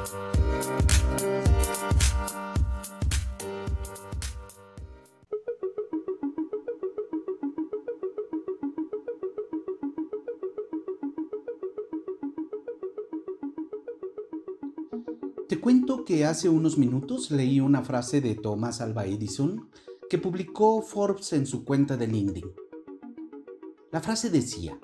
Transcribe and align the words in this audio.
Te 0.00 0.06
cuento 15.60 16.04
que 16.04 16.24
hace 16.24 16.48
unos 16.48 16.78
minutos 16.78 17.30
leí 17.30 17.60
una 17.60 17.82
frase 17.82 18.20
de 18.20 18.36
Thomas 18.36 18.80
Alva 18.80 19.04
Edison 19.04 19.68
que 20.08 20.16
publicó 20.16 20.80
Forbes 20.80 21.32
en 21.34 21.44
su 21.44 21.64
cuenta 21.64 21.96
de 21.96 22.06
LinkedIn. 22.06 22.50
La 23.90 24.00
frase 24.00 24.30
decía, 24.30 24.78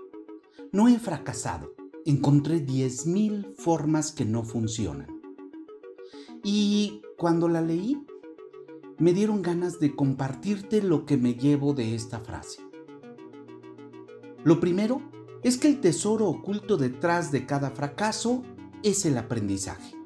no 0.73 0.89
he 0.89 0.99
fracasado, 0.99 1.73
encontré 2.07 2.65
10.000 2.65 3.55
formas 3.57 4.13
que 4.13 4.25
no 4.25 4.45
funcionan. 4.45 5.21
Y 6.45 7.03
cuando 7.19 7.49
la 7.49 7.61
leí, 7.61 8.01
me 8.99 9.13
dieron 9.13 9.43
ganas 9.43 9.81
de 9.81 9.95
compartirte 9.95 10.81
lo 10.81 11.05
que 11.05 11.17
me 11.17 11.35
llevo 11.35 11.75
de 11.75 11.97
esta 11.97 12.21
frase. 12.21 12.61
Lo 14.45 14.61
primero 14.61 15.03
es 15.43 15.59
que 15.59 15.67
el 15.67 15.81
tesoro 15.81 16.29
oculto 16.29 16.77
detrás 16.77 17.33
de 17.33 17.45
cada 17.45 17.71
fracaso 17.71 18.45
es 18.85 19.05
el 19.05 19.19
aprendizaje. 19.19 19.97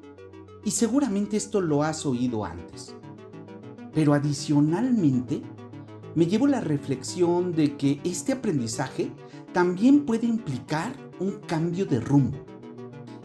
Y 0.65 0.71
seguramente 0.71 1.37
esto 1.37 1.61
lo 1.61 1.83
has 1.83 2.07
oído 2.07 2.45
antes. 2.45 2.95
Pero 3.93 4.15
adicionalmente, 4.15 5.43
me 6.15 6.25
llevo 6.25 6.47
la 6.47 6.61
reflexión 6.61 7.53
de 7.53 7.77
que 7.77 8.01
este 8.03 8.33
aprendizaje 8.33 9.11
también 9.53 10.05
puede 10.05 10.25
implicar 10.25 11.10
un 11.21 11.39
cambio 11.47 11.85
de 11.85 11.99
rumbo. 11.99 12.37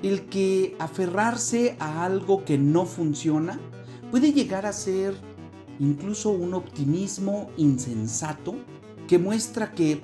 El 0.03 0.27
que 0.27 0.77
aferrarse 0.79 1.77
a 1.81 2.05
algo 2.05 2.45
que 2.45 2.59
no 2.59 2.85
funciona 2.85 3.59
puede 4.11 4.33
llegar 4.33 4.67
a 4.67 4.73
ser 4.73 5.15
incluso 5.79 6.31
un 6.31 6.55
optimismo 6.55 7.51
insensato 7.57 8.55
que 9.09 9.19
muestra 9.19 9.73
que 9.73 10.03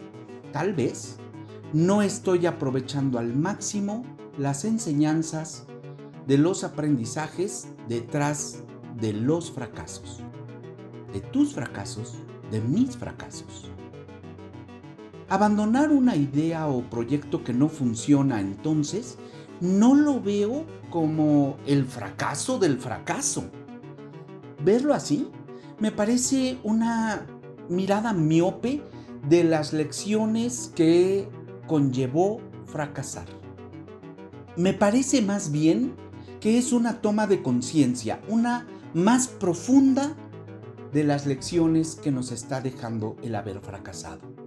tal 0.52 0.72
vez 0.72 1.18
no 1.72 2.02
estoy 2.02 2.46
aprovechando 2.46 3.18
al 3.18 3.34
máximo 3.34 4.04
las 4.38 4.64
enseñanzas 4.64 5.66
de 6.26 6.38
los 6.38 6.64
aprendizajes 6.64 7.68
detrás 7.88 8.64
de 8.98 9.12
los 9.12 9.50
fracasos. 9.50 10.20
De 11.12 11.20
tus 11.20 11.52
fracasos, 11.52 12.14
de 12.50 12.60
mis 12.62 12.96
fracasos. 12.96 13.71
Abandonar 15.32 15.90
una 15.90 16.14
idea 16.14 16.66
o 16.66 16.82
proyecto 16.90 17.42
que 17.42 17.54
no 17.54 17.70
funciona 17.70 18.38
entonces 18.38 19.16
no 19.62 19.94
lo 19.94 20.20
veo 20.20 20.66
como 20.90 21.56
el 21.64 21.86
fracaso 21.86 22.58
del 22.58 22.76
fracaso. 22.76 23.44
Verlo 24.62 24.92
así 24.92 25.30
me 25.80 25.90
parece 25.90 26.58
una 26.64 27.26
mirada 27.70 28.12
miope 28.12 28.82
de 29.26 29.42
las 29.42 29.72
lecciones 29.72 30.70
que 30.76 31.30
conllevó 31.66 32.42
fracasar. 32.66 33.24
Me 34.58 34.74
parece 34.74 35.22
más 35.22 35.50
bien 35.50 35.94
que 36.40 36.58
es 36.58 36.74
una 36.74 37.00
toma 37.00 37.26
de 37.26 37.42
conciencia, 37.42 38.20
una 38.28 38.66
más 38.92 39.28
profunda 39.28 40.14
de 40.92 41.04
las 41.04 41.24
lecciones 41.24 41.94
que 41.94 42.10
nos 42.10 42.32
está 42.32 42.60
dejando 42.60 43.16
el 43.22 43.34
haber 43.34 43.60
fracasado. 43.60 44.41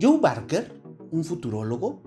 Joe 0.00 0.18
Barker, 0.18 0.82
un 1.12 1.24
futurólogo, 1.24 2.02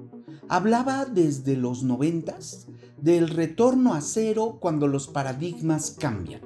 hablaba 0.50 1.06
desde 1.06 1.56
los 1.56 1.84
noventas 1.84 2.68
del 2.98 3.30
retorno 3.30 3.94
a 3.94 4.02
cero 4.02 4.58
cuando 4.60 4.88
los 4.88 5.08
paradigmas 5.08 5.92
cambian. 5.92 6.42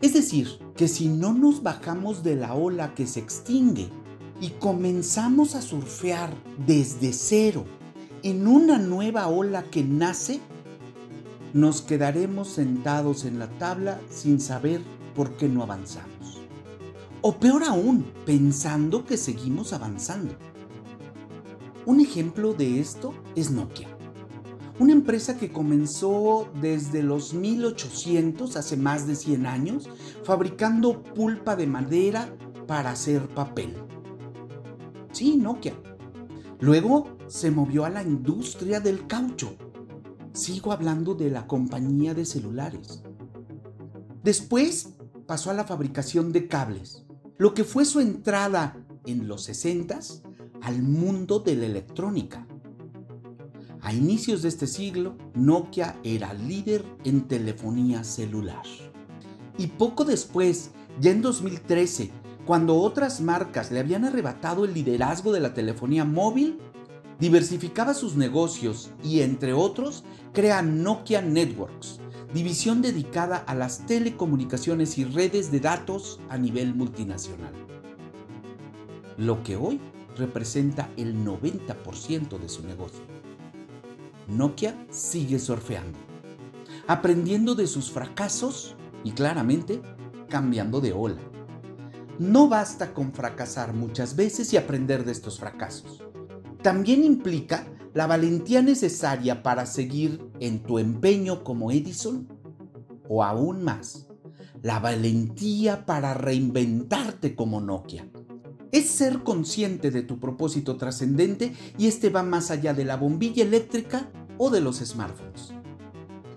Es 0.00 0.14
decir, 0.14 0.48
que 0.76 0.86
si 0.86 1.08
no 1.08 1.32
nos 1.34 1.62
bajamos 1.62 2.22
de 2.22 2.36
la 2.36 2.54
ola 2.54 2.94
que 2.94 3.06
se 3.06 3.18
extingue 3.18 3.88
y 4.40 4.50
comenzamos 4.50 5.56
a 5.56 5.62
surfear 5.62 6.32
desde 6.66 7.12
cero 7.12 7.64
en 8.22 8.46
una 8.46 8.78
nueva 8.78 9.26
ola 9.26 9.64
que 9.64 9.82
nace, 9.82 10.40
nos 11.52 11.82
quedaremos 11.82 12.48
sentados 12.48 13.24
en 13.24 13.40
la 13.40 13.48
tabla 13.58 14.00
sin 14.08 14.40
saber 14.40 14.80
por 15.16 15.36
qué 15.36 15.48
no 15.48 15.64
avanzamos. 15.64 16.40
O 17.22 17.36
peor 17.36 17.64
aún, 17.64 18.06
pensando 18.24 19.04
que 19.04 19.16
seguimos 19.16 19.72
avanzando. 19.72 20.34
Un 21.86 22.00
ejemplo 22.00 22.54
de 22.54 22.80
esto 22.80 23.14
es 23.34 23.50
Nokia, 23.50 23.88
una 24.78 24.92
empresa 24.92 25.36
que 25.36 25.50
comenzó 25.50 26.50
desde 26.60 27.02
los 27.02 27.34
1800, 27.34 28.56
hace 28.56 28.76
más 28.76 29.06
de 29.06 29.16
100 29.16 29.46
años, 29.46 29.88
fabricando 30.24 31.02
pulpa 31.02 31.56
de 31.56 31.66
madera 31.66 32.36
para 32.66 32.90
hacer 32.90 33.28
papel. 33.28 33.74
Sí, 35.12 35.36
Nokia. 35.36 35.74
Luego 36.60 37.16
se 37.26 37.50
movió 37.50 37.84
a 37.84 37.90
la 37.90 38.02
industria 38.02 38.80
del 38.80 39.06
caucho 39.06 39.56
sigo 40.32 40.72
hablando 40.72 41.14
de 41.14 41.30
la 41.30 41.46
compañía 41.46 42.14
de 42.14 42.24
celulares. 42.24 43.02
Después 44.22 44.94
pasó 45.26 45.50
a 45.50 45.54
la 45.54 45.64
fabricación 45.64 46.32
de 46.32 46.46
cables, 46.46 47.04
lo 47.38 47.54
que 47.54 47.64
fue 47.64 47.84
su 47.84 48.00
entrada 48.00 48.76
en 49.06 49.28
los 49.28 49.44
60 49.44 50.00
al 50.62 50.82
mundo 50.82 51.38
de 51.40 51.56
la 51.56 51.66
electrónica. 51.66 52.46
A 53.82 53.94
inicios 53.94 54.42
de 54.42 54.48
este 54.48 54.66
siglo, 54.66 55.16
Nokia 55.34 55.96
era 56.04 56.34
líder 56.34 56.84
en 57.04 57.26
telefonía 57.28 58.04
celular. 58.04 58.62
Y 59.56 59.68
poco 59.68 60.04
después, 60.04 60.70
ya 61.00 61.10
en 61.10 61.22
2013, 61.22 62.10
cuando 62.44 62.76
otras 62.76 63.20
marcas 63.20 63.70
le 63.70 63.80
habían 63.80 64.04
arrebatado 64.04 64.64
el 64.64 64.74
liderazgo 64.74 65.32
de 65.32 65.40
la 65.40 65.54
telefonía 65.54 66.04
móvil, 66.04 66.58
diversificaba 67.18 67.94
sus 67.94 68.16
negocios 68.16 68.90
y, 69.02 69.20
entre 69.20 69.52
otros, 69.52 70.04
crea 70.32 70.62
Nokia 70.62 71.22
Networks, 71.22 72.00
división 72.34 72.82
dedicada 72.82 73.36
a 73.36 73.54
las 73.54 73.86
telecomunicaciones 73.86 74.98
y 74.98 75.04
redes 75.04 75.50
de 75.50 75.60
datos 75.60 76.20
a 76.28 76.38
nivel 76.38 76.74
multinacional. 76.74 77.52
Lo 79.16 79.42
que 79.42 79.56
hoy 79.56 79.80
representa 80.16 80.90
el 80.96 81.24
90% 81.24 82.38
de 82.38 82.48
su 82.48 82.66
negocio. 82.66 83.02
Nokia 84.28 84.86
sigue 84.90 85.38
surfeando, 85.38 85.98
aprendiendo 86.86 87.54
de 87.54 87.66
sus 87.66 87.90
fracasos 87.90 88.76
y 89.04 89.12
claramente 89.12 89.80
cambiando 90.28 90.80
de 90.80 90.92
ola. 90.92 91.20
No 92.18 92.48
basta 92.48 92.92
con 92.92 93.12
fracasar 93.12 93.72
muchas 93.72 94.14
veces 94.14 94.52
y 94.52 94.56
aprender 94.56 95.04
de 95.04 95.12
estos 95.12 95.38
fracasos 95.38 96.04
también 96.62 97.04
implica 97.04 97.66
la 97.94 98.06
valentía 98.06 98.62
necesaria 98.62 99.42
para 99.42 99.66
seguir 99.66 100.30
en 100.40 100.62
tu 100.62 100.78
empeño 100.78 101.42
como 101.42 101.70
Edison 101.70 102.28
o 103.08 103.24
aún 103.24 103.64
más, 103.64 104.08
la 104.62 104.78
valentía 104.78 105.86
para 105.86 106.14
reinventarte 106.14 107.34
como 107.34 107.60
Nokia. 107.60 108.08
Es 108.72 108.90
ser 108.90 109.22
consciente 109.22 109.90
de 109.90 110.02
tu 110.02 110.18
propósito 110.18 110.76
trascendente 110.76 111.52
y 111.78 111.86
este 111.86 112.10
va 112.10 112.22
más 112.22 112.50
allá 112.50 112.74
de 112.74 112.84
la 112.84 112.96
bombilla 112.96 113.42
eléctrica 113.42 114.10
o 114.38 114.50
de 114.50 114.60
los 114.60 114.78
smartphones. 114.78 115.52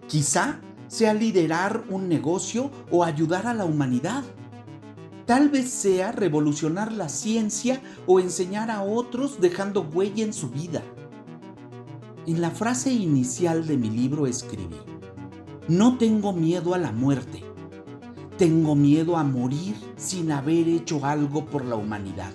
Quizá 0.07 0.61
sea 0.87 1.13
liderar 1.13 1.85
un 1.89 2.09
negocio 2.09 2.71
o 2.91 3.03
ayudar 3.03 3.47
a 3.47 3.53
la 3.53 3.65
humanidad 3.65 4.23
Tal 5.25 5.47
vez 5.47 5.69
sea 5.69 6.11
revolucionar 6.11 6.91
la 6.91 7.07
ciencia 7.07 7.81
o 8.07 8.19
enseñar 8.19 8.69
a 8.69 8.83
otros 8.83 9.39
dejando 9.39 9.81
huella 9.81 10.23
en 10.23 10.33
su 10.33 10.49
vida. 10.49 10.83
En 12.27 12.41
la 12.41 12.51
frase 12.51 12.91
inicial 12.91 13.65
de 13.65 13.77
mi 13.77 13.89
libro 13.89 14.27
escribí, 14.27 14.75
no 15.69 15.97
tengo 15.97 16.33
miedo 16.33 16.73
a 16.73 16.77
la 16.77 16.91
muerte, 16.91 17.41
tengo 18.37 18.75
miedo 18.75 19.17
a 19.17 19.23
morir 19.23 19.75
sin 19.95 20.31
haber 20.31 20.67
hecho 20.67 21.05
algo 21.05 21.45
por 21.45 21.65
la 21.65 21.75
humanidad. 21.75 22.31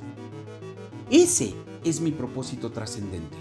Ese 1.10 1.54
es 1.84 2.00
mi 2.00 2.10
propósito 2.10 2.70
trascendente. 2.70 3.36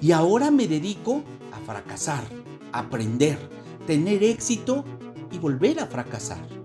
Y 0.00 0.12
ahora 0.12 0.50
me 0.50 0.66
dedico 0.66 1.22
a 1.52 1.58
fracasar, 1.60 2.24
aprender, 2.72 3.38
tener 3.86 4.22
éxito 4.22 4.84
y 5.30 5.38
volver 5.38 5.80
a 5.80 5.86
fracasar 5.86 6.62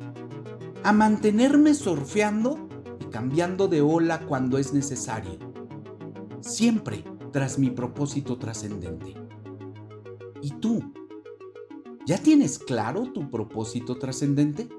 a 0.87 0.93
mantenerme 0.93 1.73
surfeando 1.73 2.69
y 3.01 3.05
cambiando 3.07 3.67
de 3.67 3.81
ola 3.81 4.21
cuando 4.25 4.57
es 4.57 4.71
necesario, 4.71 5.37
siempre 6.39 7.03
tras 7.33 7.59
mi 7.59 7.69
propósito 7.69 8.37
trascendente. 8.37 9.13
¿Y 10.41 10.51
tú? 10.61 10.93
¿Ya 12.05 12.17
tienes 12.17 12.57
claro 12.57 13.11
tu 13.11 13.29
propósito 13.29 13.97
trascendente? 13.97 14.69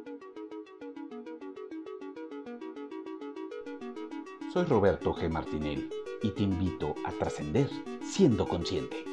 Soy 4.53 4.65
Roberto 4.65 5.15
G. 5.15 5.29
Martinelli 5.29 5.91
y 6.23 6.31
te 6.31 6.43
invito 6.43 6.95
a 7.05 7.13
trascender 7.13 7.69
siendo 8.03 8.49
consciente. 8.49 9.05